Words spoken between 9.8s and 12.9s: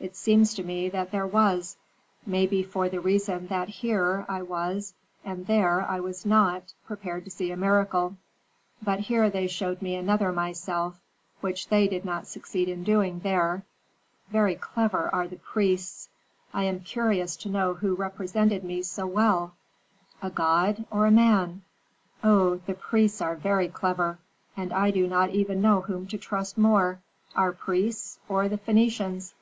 me another myself, which they did not succeed in